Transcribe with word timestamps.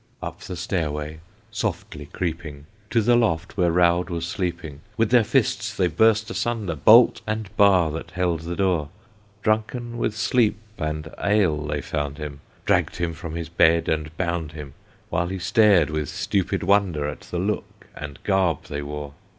Up 0.19 0.39
the 0.39 0.55
stairway, 0.55 1.19
softly 1.51 2.07
creeping, 2.07 2.65
To 2.89 3.03
the 3.03 3.15
loft 3.15 3.55
where 3.55 3.71
Raud 3.71 4.09
was 4.09 4.25
sleeping, 4.25 4.81
With 4.97 5.11
their 5.11 5.23
fists 5.23 5.77
they 5.77 5.85
burst 5.85 6.31
asunder 6.31 6.75
Bolt 6.75 7.21
and 7.27 7.55
bar 7.55 7.91
that 7.91 8.09
held 8.09 8.39
the 8.39 8.55
door. 8.55 8.89
Drunken 9.43 9.99
with 9.99 10.17
sleep 10.17 10.57
and 10.79 11.13
ale 11.23 11.67
they 11.67 11.81
found 11.81 12.17
him, 12.17 12.39
Dragged 12.65 12.95
him 12.95 13.13
from 13.13 13.35
his 13.35 13.47
bed 13.49 13.87
and 13.87 14.17
bound 14.17 14.53
him, 14.53 14.73
While 15.11 15.27
he 15.27 15.37
stared 15.37 15.91
with 15.91 16.09
stupid 16.09 16.63
wonder, 16.63 17.07
At 17.07 17.19
the 17.21 17.37
look 17.37 17.85
and 17.95 18.17
garb 18.23 18.63
they 18.63 18.81
wore. 18.81 19.13